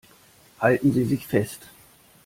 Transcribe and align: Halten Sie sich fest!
Halten 0.59 0.93
Sie 0.93 1.05
sich 1.05 1.27
fest! 1.27 1.61